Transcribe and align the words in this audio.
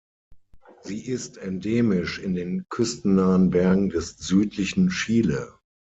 Sie 0.81 1.05
ist 1.05 1.37
endemisch 1.37 2.17
in 2.17 2.33
den 2.33 2.65
küstennahen 2.69 3.51
Bergen 3.51 3.89
des 3.91 4.17
südlichen 4.17 4.89
Chile. 4.89 5.53